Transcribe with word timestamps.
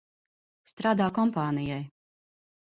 Strādā 0.69 1.09
kompānijai. 1.19 1.79